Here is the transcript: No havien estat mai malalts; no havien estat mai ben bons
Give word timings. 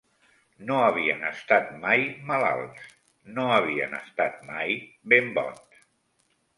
No 0.69 0.77
havien 0.85 1.21
estat 1.31 1.69
mai 1.83 2.07
malalts; 2.31 2.89
no 3.37 3.47
havien 3.59 3.97
estat 4.03 4.45
mai 4.53 4.77
ben 5.15 5.35
bons 5.41 5.83